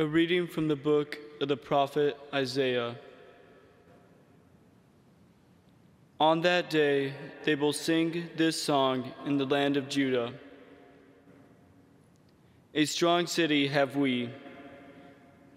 A 0.00 0.06
reading 0.06 0.46
from 0.46 0.68
the 0.68 0.76
book 0.76 1.18
of 1.40 1.48
the 1.48 1.56
prophet 1.56 2.16
Isaiah. 2.32 2.94
On 6.20 6.40
that 6.42 6.70
day, 6.70 7.14
they 7.42 7.56
will 7.56 7.72
sing 7.72 8.30
this 8.36 8.62
song 8.62 9.12
in 9.26 9.38
the 9.38 9.44
land 9.44 9.76
of 9.76 9.88
Judah. 9.88 10.34
A 12.76 12.84
strong 12.84 13.26
city 13.26 13.66
have 13.66 13.96
we. 13.96 14.30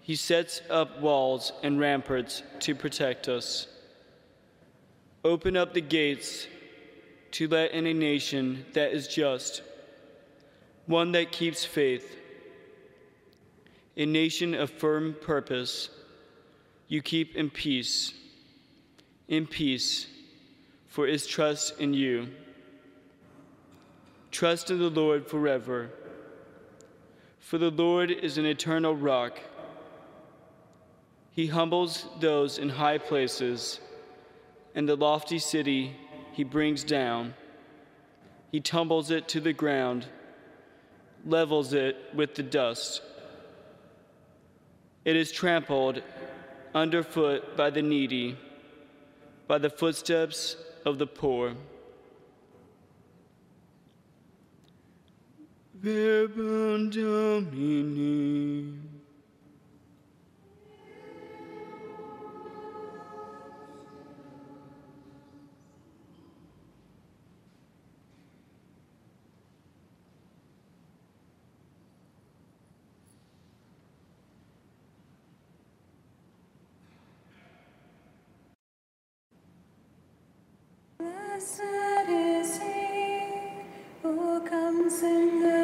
He 0.00 0.16
sets 0.16 0.60
up 0.68 1.00
walls 1.00 1.52
and 1.62 1.78
ramparts 1.78 2.42
to 2.62 2.74
protect 2.74 3.28
us. 3.28 3.68
Open 5.22 5.56
up 5.56 5.72
the 5.72 5.80
gates 5.80 6.48
to 7.30 7.46
let 7.46 7.70
in 7.70 7.86
a 7.86 7.94
nation 7.94 8.66
that 8.72 8.92
is 8.92 9.06
just, 9.06 9.62
one 10.86 11.12
that 11.12 11.30
keeps 11.30 11.64
faith 11.64 12.16
a 13.96 14.06
nation 14.06 14.54
of 14.54 14.70
firm 14.70 15.14
purpose, 15.20 15.90
you 16.88 17.02
keep 17.02 17.36
in 17.36 17.50
peace, 17.50 18.14
in 19.28 19.46
peace, 19.46 20.06
for 20.88 21.06
its 21.06 21.26
trust 21.26 21.78
in 21.80 21.94
you. 21.94 22.28
Trust 24.30 24.70
in 24.70 24.78
the 24.78 24.90
Lord 24.90 25.26
forever, 25.26 25.90
for 27.38 27.58
the 27.58 27.70
Lord 27.70 28.10
is 28.10 28.38
an 28.38 28.46
eternal 28.46 28.96
rock. 28.96 29.38
He 31.30 31.46
humbles 31.46 32.06
those 32.20 32.58
in 32.58 32.70
high 32.70 32.98
places, 32.98 33.80
and 34.74 34.88
the 34.88 34.96
lofty 34.96 35.38
city 35.38 35.96
he 36.32 36.44
brings 36.44 36.82
down. 36.82 37.34
He 38.50 38.60
tumbles 38.60 39.10
it 39.10 39.28
to 39.28 39.40
the 39.40 39.52
ground, 39.52 40.06
levels 41.26 41.74
it 41.74 41.96
with 42.14 42.34
the 42.34 42.42
dust. 42.42 43.02
It 45.04 45.16
is 45.16 45.32
trampled 45.32 46.02
underfoot 46.74 47.56
by 47.56 47.70
the 47.70 47.82
needy, 47.82 48.36
by 49.48 49.58
the 49.58 49.70
footsteps 49.70 50.56
of 50.84 50.98
the 50.98 51.06
poor. 51.06 51.54
Verbum 55.74 56.90
Domini. 56.90 58.91
Blessed 81.32 82.10
is 82.10 82.58
he 82.58 83.64
who 84.02 84.40
comes 84.40 85.02
in 85.02 85.40
the 85.40 85.61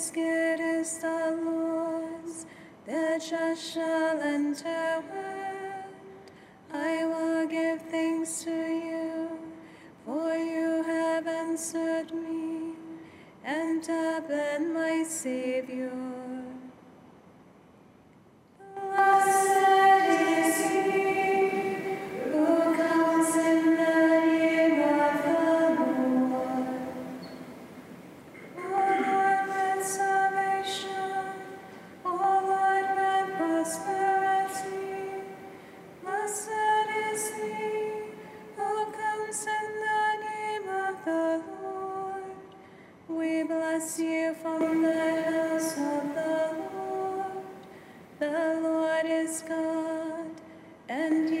Lord. 0.00 0.14
Gate 0.14 0.60
is 0.60 0.98
the 0.98 1.38
Lord's, 1.44 2.46
the 2.86 3.22
just 3.28 3.74
shall 3.74 4.18
enter 4.20 5.02
it. 5.12 5.84
I 6.72 7.04
will 7.04 7.46
give 7.46 7.82
thanks 7.82 8.44
to 8.44 8.50
you, 8.50 9.28
for 10.06 10.34
you 10.34 10.82
have 10.84 11.26
answered 11.26 12.14
me 12.14 12.72
and 13.44 13.84
have 13.86 14.26
been 14.26 14.72
my 14.72 15.04
Savior. 15.06 15.99
Bless 43.60 44.00
you 44.00 44.34
from 44.40 44.80
the 44.80 45.22
house 45.22 45.72
of 45.76 46.14
the 46.14 46.56
Lord. 46.72 47.44
The 48.18 48.60
Lord 48.62 49.04
is 49.04 49.42
God, 49.46 50.30
and 50.88 51.28
He 51.28 51.39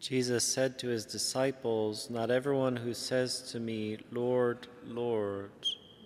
Jesus 0.00 0.42
said 0.44 0.78
to 0.78 0.88
his 0.88 1.04
disciples, 1.04 2.08
Not 2.08 2.30
everyone 2.30 2.76
who 2.76 2.94
says 2.94 3.42
to 3.52 3.60
me, 3.60 3.98
Lord, 4.10 4.66
Lord, 4.86 5.50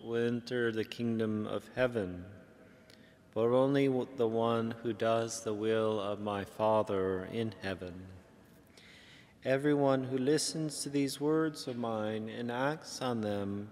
will 0.02 0.26
enter 0.26 0.72
the 0.72 0.84
kingdom 0.84 1.46
of 1.46 1.70
heaven, 1.76 2.24
but 3.32 3.46
only 3.46 3.86
the 4.16 4.26
one 4.26 4.74
who 4.82 4.92
does 4.92 5.44
the 5.44 5.54
will 5.54 6.00
of 6.00 6.20
my 6.20 6.44
Father 6.44 7.28
in 7.32 7.54
heaven. 7.62 7.94
Everyone 9.44 10.04
who 10.04 10.18
listens 10.18 10.82
to 10.82 10.88
these 10.88 11.20
words 11.20 11.66
of 11.66 11.76
mine 11.76 12.28
and 12.28 12.48
acts 12.48 13.02
on 13.02 13.22
them 13.22 13.70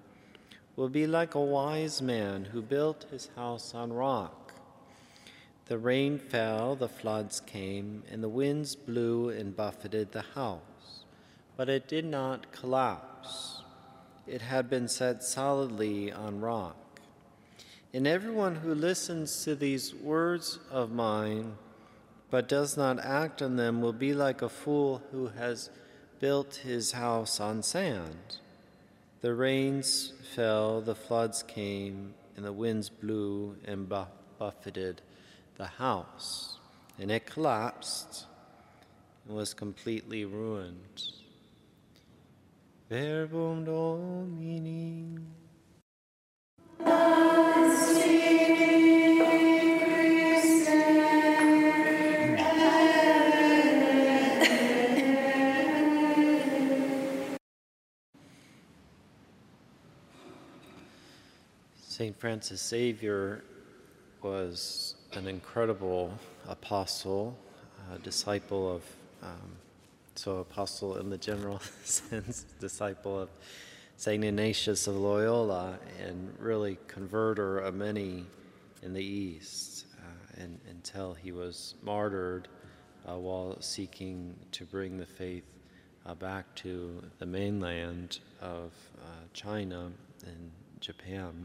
will 0.74 0.88
be 0.88 1.06
like 1.06 1.36
a 1.36 1.40
wise 1.40 2.02
man 2.02 2.46
who 2.46 2.60
built 2.60 3.06
his 3.12 3.28
house 3.36 3.72
on 3.72 3.92
rock. 3.92 4.52
The 5.66 5.78
rain 5.78 6.18
fell, 6.18 6.74
the 6.74 6.88
floods 6.88 7.38
came, 7.38 8.02
and 8.10 8.20
the 8.20 8.28
winds 8.28 8.74
blew 8.74 9.28
and 9.28 9.54
buffeted 9.54 10.10
the 10.10 10.24
house, 10.34 11.04
but 11.56 11.68
it 11.68 11.86
did 11.86 12.04
not 12.04 12.50
collapse. 12.50 13.62
It 14.26 14.42
had 14.42 14.68
been 14.68 14.88
set 14.88 15.22
solidly 15.22 16.10
on 16.10 16.40
rock. 16.40 17.00
And 17.94 18.08
everyone 18.08 18.56
who 18.56 18.74
listens 18.74 19.44
to 19.44 19.54
these 19.54 19.94
words 19.94 20.58
of 20.68 20.90
mine 20.90 21.58
but 22.30 22.48
does 22.48 22.76
not 22.76 22.98
act 23.00 23.42
on 23.42 23.56
them 23.56 23.80
will 23.80 23.92
be 23.92 24.14
like 24.14 24.40
a 24.40 24.48
fool 24.48 25.02
who 25.10 25.28
has 25.28 25.70
built 26.20 26.56
his 26.56 26.92
house 26.92 27.40
on 27.40 27.62
sand. 27.62 28.36
The 29.20 29.34
rains 29.34 30.12
fell, 30.34 30.80
the 30.80 30.94
floods 30.94 31.42
came, 31.42 32.14
and 32.36 32.44
the 32.44 32.52
winds 32.52 32.88
blew 32.88 33.56
and 33.64 33.88
buffeted 34.38 35.02
the 35.56 35.66
house, 35.66 36.58
and 36.98 37.10
it 37.10 37.26
collapsed 37.26 38.26
and 39.26 39.36
was 39.36 39.52
completely 39.52 40.24
ruined. 40.24 41.02
Verbum 42.88 43.64
Domini. 43.64 45.18
St. 62.00 62.18
Francis 62.18 62.66
Xavier 62.66 63.44
was 64.22 64.94
an 65.12 65.28
incredible 65.28 66.10
apostle, 66.48 67.36
a 67.94 67.98
disciple 67.98 68.74
of, 68.74 68.82
um, 69.22 69.52
so 70.14 70.38
apostle 70.38 70.96
in 70.96 71.10
the 71.10 71.18
general 71.18 71.60
sense, 71.84 72.46
disciple 72.58 73.20
of 73.20 73.28
St. 73.98 74.24
Ignatius 74.24 74.86
of 74.86 74.96
Loyola, 74.96 75.78
and 76.02 76.34
really 76.38 76.78
converter 76.86 77.58
of 77.58 77.74
many 77.74 78.24
in 78.82 78.94
the 78.94 79.04
East 79.04 79.84
uh, 79.98 80.42
and, 80.42 80.58
until 80.70 81.12
he 81.12 81.32
was 81.32 81.74
martyred 81.82 82.48
uh, 83.06 83.16
while 83.16 83.60
seeking 83.60 84.34
to 84.52 84.64
bring 84.64 84.96
the 84.96 85.04
faith 85.04 85.44
uh, 86.06 86.14
back 86.14 86.46
to 86.54 87.02
the 87.18 87.26
mainland 87.26 88.20
of 88.40 88.72
uh, 89.02 89.06
China 89.34 89.92
and 90.24 90.50
Japan 90.80 91.44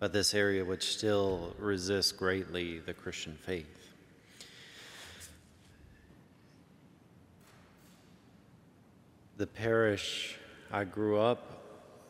but 0.00 0.14
this 0.14 0.32
area 0.32 0.64
which 0.64 0.96
still 0.96 1.54
resists 1.58 2.10
greatly 2.10 2.78
the 2.78 2.94
Christian 2.94 3.36
faith. 3.44 3.92
The 9.36 9.46
parish 9.46 10.36
I 10.72 10.84
grew 10.84 11.20
up 11.20 11.62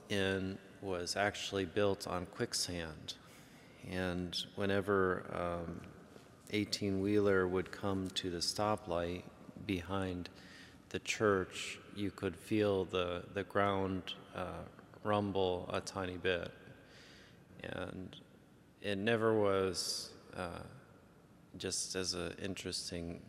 in 0.08 0.56
was 0.81 1.16
actually 1.16 1.64
built 1.64 2.06
on 2.06 2.26
quicksand. 2.26 3.14
And 3.90 4.37
whenever 4.54 5.25
um, 5.32 5.81
18 6.52 7.00
wheeler 7.00 7.48
would 7.48 7.72
come 7.72 8.08
to 8.14 8.31
the 8.31 8.38
stoplight 8.38 9.22
behind 9.66 10.28
the 10.90 11.00
church, 11.00 11.78
you 11.96 12.10
could 12.12 12.37
feel 12.37 12.84
the, 12.84 13.25
the 13.34 13.42
ground 13.44 14.14
uh, 14.34 14.62
rumble 15.02 15.69
a 15.72 15.81
tiny 15.81 16.16
bit 16.16 16.52
and 17.65 18.17
it 18.83 18.99
never 18.99 19.35
was 19.35 20.11
uh, 20.37 20.62
just 21.57 21.95
as 21.97 22.15
an 22.15 22.35
interesting 22.43 23.21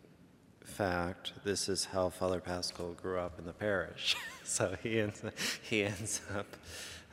fact 0.63 1.33
this 1.43 1.67
is 1.67 1.85
how 1.85 2.09
father 2.09 2.39
pascal 2.39 2.93
grew 2.93 3.19
up 3.19 3.37
in 3.39 3.45
the 3.45 3.53
parish. 3.53 4.15
So 4.43 4.75
he 4.83 4.99
ends, 4.99 5.21
he 5.61 5.83
ends 5.83 6.19
up 6.35 6.47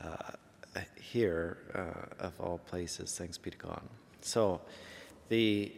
uh, 0.03 0.81
here 1.01 1.59
uh, 1.73 2.25
of 2.25 2.33
all 2.41 2.59
places 2.59 3.17
thanks 3.17 3.39
be 3.39 3.51
to 3.51 3.57
god. 3.57 3.83
So 4.23 4.61
the 5.29 5.73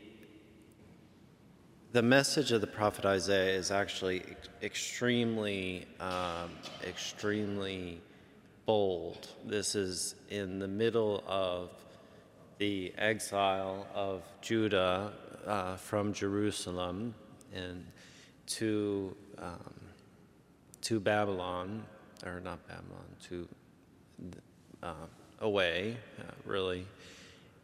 the 1.92 2.02
message 2.02 2.52
of 2.52 2.60
the 2.60 2.66
prophet 2.66 3.04
isaiah 3.04 3.58
is 3.58 3.70
actually 3.70 4.22
extremely 4.62 5.86
um, 5.98 6.50
extremely 6.86 8.00
bold. 8.70 9.26
This 9.44 9.74
is 9.74 10.14
in 10.28 10.60
the 10.60 10.68
middle 10.68 11.24
of 11.26 11.70
the 12.58 12.94
exile 12.96 13.84
of 13.92 14.22
Judah 14.42 15.12
uh, 15.44 15.74
from 15.74 16.12
Jerusalem 16.12 17.12
and 17.52 17.84
to, 18.46 19.16
um, 19.38 19.74
to 20.82 21.00
Babylon, 21.00 21.82
or 22.24 22.38
not 22.38 22.64
Babylon, 22.68 23.08
to 23.28 23.48
uh, 24.84 24.94
away, 25.40 25.96
uh, 26.20 26.22
really. 26.44 26.86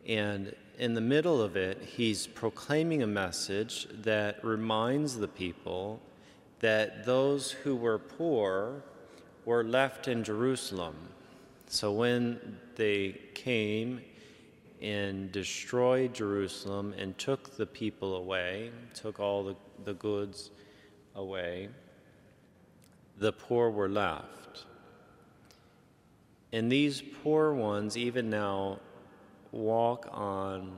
And 0.09 0.57
in 0.77 0.95
the 0.95 1.01
middle 1.01 1.41
of 1.41 1.57
it, 1.57 1.81
he's 1.83 2.27
proclaiming 2.27 3.05
a 3.05 3.07
message 3.07 3.87
that 4.03 4.45
reminds 4.45 5.19
the 5.19 5.29
people 5.29 6.01
that 6.59 7.07
those 7.07 7.53
who 7.53 7.77
were 7.77 8.01
poor 8.01 8.83
were 9.47 9.65
left 9.65 10.09
in 10.09 10.23
Jerusalem. 10.23 10.95
So 11.69 11.93
when 11.93 12.59
they 12.75 13.19
came 13.33 14.03
and 14.83 15.33
destroyed 15.33 16.13
Jerusalem 16.13 16.93
and 16.99 17.17
took 17.17 17.57
the 17.57 17.65
people 17.65 18.17
away, 18.17 18.71
took 18.93 19.19
all 19.19 19.45
the, 19.45 19.57
the 19.85 19.95
goods 19.95 20.51
away, 21.15 21.69
the 23.19 23.33
poor 23.33 23.71
were 23.71 23.89
left. 23.89 24.67
And 26.53 26.71
these 26.71 27.03
poor 27.23 27.55
ones, 27.55 27.97
even 27.97 28.29
now, 28.29 28.81
walk 29.53 30.09
on 30.11 30.73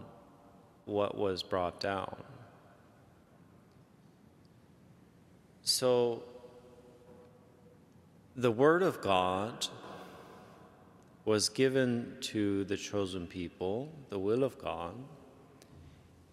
what 0.84 1.16
was 1.16 1.42
brought 1.42 1.80
down. 1.80 2.16
So 5.62 6.22
the 8.38 8.52
Word 8.52 8.84
of 8.84 9.00
God 9.00 9.66
was 11.24 11.48
given 11.48 12.16
to 12.20 12.62
the 12.64 12.76
chosen 12.76 13.26
people, 13.26 13.92
the 14.10 14.18
will 14.18 14.44
of 14.44 14.56
God, 14.58 14.94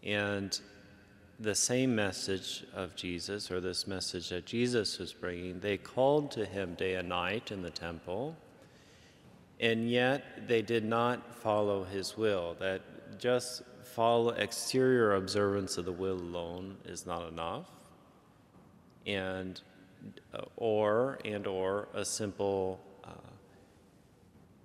and 0.04 0.58
the 1.40 1.56
same 1.56 1.96
message 1.96 2.64
of 2.76 2.96
Jesus, 2.96 3.50
or 3.50 3.60
this 3.60 3.88
message 3.88 4.30
that 4.30 4.46
Jesus 4.46 5.00
was 5.00 5.14
bringing, 5.14 5.60
they 5.60 5.78
called 5.78 6.30
to 6.32 6.46
him 6.46 6.76
day 6.76 6.94
and 6.94 7.10
night 7.10 7.52
in 7.52 7.64
the 7.64 7.72
temple, 7.72 8.38
and 9.60 9.90
yet 9.90 10.48
they 10.48 10.62
did 10.62 10.86
not 10.86 11.36
follow 11.36 11.86
his 11.86 12.16
will. 12.16 12.56
That 12.60 12.82
just 13.18 13.64
follow 13.84 14.30
exterior 14.30 15.16
observance 15.16 15.80
of 15.80 15.86
the 15.86 15.92
will 15.92 16.20
alone 16.20 16.78
is 16.86 17.08
not 17.08 17.28
enough. 17.28 17.66
And 19.08 19.60
or 20.58 21.20
and 21.26 21.48
or 21.48 21.88
a 21.94 22.04
simple 22.06 22.80
uh, 23.04 23.10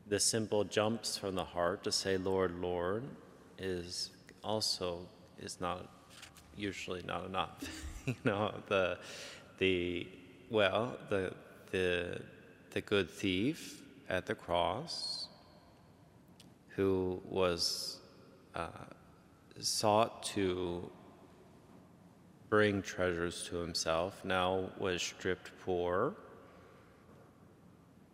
the 0.07 0.19
simple 0.19 0.65
jumps 0.65 1.17
from 1.17 1.35
the 1.35 1.45
heart 1.45 1.85
to 1.85 1.93
say 1.93 2.17
lord 2.17 2.61
lord 2.61 3.05
is 3.59 4.11
also 4.43 5.07
is 5.39 5.61
not 5.61 5.89
usually 6.57 7.03
not 7.07 7.25
enough 7.27 7.85
you 8.07 8.15
know 8.25 8.53
the 8.69 8.99
the 9.59 10.07
well 10.51 10.97
the 11.09 11.33
the 11.71 12.21
the 12.71 12.81
good 12.81 13.11
thief 13.11 13.83
at 14.09 14.27
the 14.27 14.35
cross 14.35 15.29
who 16.71 17.21
was 17.29 17.99
uh, 18.55 18.69
sought 19.59 20.23
to 20.23 20.91
bring 22.51 22.83
treasures 22.83 23.45
to 23.45 23.57
himself, 23.57 24.25
now 24.25 24.69
was 24.79 25.01
stripped 25.01 25.51
poor, 25.65 26.13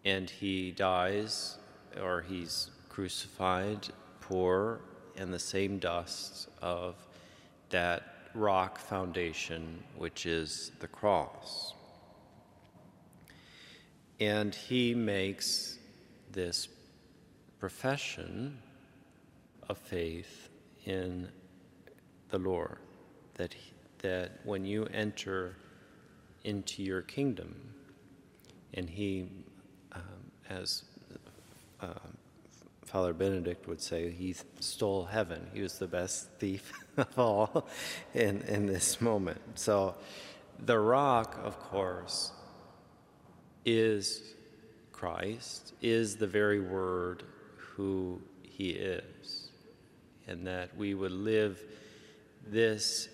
and 0.05 0.29
he 0.29 0.71
dies 0.71 1.59
or 2.01 2.21
he's 2.21 2.71
crucified 2.91 3.89
poor 4.21 4.81
in 5.17 5.31
the 5.31 5.39
same 5.39 5.79
dust 5.79 6.49
of 6.61 6.95
that 7.71 8.03
rock 8.35 8.79
foundation, 8.79 9.83
which 9.97 10.27
is 10.27 10.71
the 10.81 10.87
cross. 10.87 11.73
And 14.21 14.55
he 14.55 14.95
makes 14.95 15.79
this 16.31 16.69
profession 17.59 18.59
of 19.69 19.79
faith 19.79 20.51
in 20.85 21.29
the 22.29 22.39
Lord 22.39 22.79
that, 23.35 23.55
he, 23.55 23.73
that 24.01 24.41
when 24.45 24.65
you 24.65 24.87
enter 24.93 25.57
into 26.45 26.83
your 26.83 27.03
kingdom, 27.03 27.55
and 28.75 28.89
he, 28.89 29.29
um, 29.93 30.03
as 30.49 30.85
uh, 31.81 31.89
Father 32.85 33.13
Benedict 33.13 33.67
would 33.67 33.81
say, 33.81 34.11
he 34.11 34.35
stole 34.61 35.05
heaven. 35.05 35.49
He 35.53 35.61
was 35.61 35.79
the 35.79 35.87
best 35.87 36.31
thief 36.39 36.73
of 36.97 37.19
all 37.19 37.67
in, 38.15 38.43
in 38.43 38.67
this 38.67 39.01
moment. 39.01 39.41
So, 39.55 39.95
the 40.59 40.79
rock, 40.79 41.39
of 41.43 41.59
course, 41.59 42.33
is 43.65 44.23
Christ, 44.93 45.75
is 45.83 46.17
the 46.17 46.27
very 46.27 46.61
word 46.61 47.25
who 47.57 48.23
he 48.43 48.71
is, 48.71 49.51
and 50.27 50.47
that 50.47 50.75
we 50.77 50.95
would 50.95 51.13
live 51.13 51.61
this, 52.47 53.09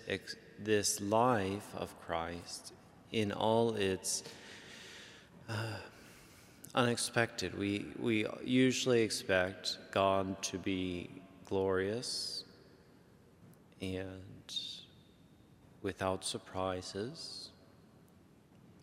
this 0.59 1.01
life 1.01 1.67
of 1.75 1.93
Christ 2.05 2.73
in 3.11 3.31
all 3.31 3.75
its 3.75 4.23
uh, 5.49 5.77
unexpected. 6.75 7.57
We, 7.57 7.85
we 7.99 8.25
usually 8.43 9.01
expect 9.01 9.77
God 9.91 10.41
to 10.43 10.57
be 10.57 11.09
glorious 11.45 12.43
and 13.81 14.21
without 15.81 16.23
surprises, 16.23 17.49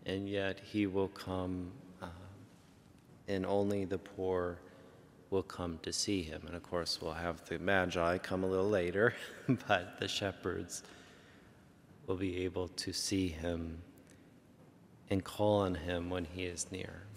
and 0.06 0.28
yet 0.28 0.60
He 0.62 0.86
will 0.86 1.08
come, 1.08 1.70
uh, 2.02 2.06
and 3.26 3.46
only 3.46 3.84
the 3.84 3.98
poor 3.98 4.58
will 5.30 5.42
come 5.42 5.78
to 5.82 5.92
see 5.92 6.22
Him. 6.22 6.42
And 6.46 6.54
of 6.54 6.62
course, 6.62 7.00
we'll 7.00 7.12
have 7.12 7.44
the 7.48 7.58
Magi 7.58 8.18
come 8.18 8.44
a 8.44 8.46
little 8.46 8.68
later, 8.68 9.14
but 9.68 9.98
the 9.98 10.08
shepherds 10.08 10.82
will 12.07 12.16
be 12.16 12.45
able 12.45 12.69
to 12.69 12.92
see 12.92 13.28
Him 13.28 13.83
and 15.09 15.25
call 15.25 15.61
on 15.61 15.75
Him 15.75 16.11
when 16.11 16.25
He 16.25 16.45
is 16.45 16.71
near. 16.71 17.09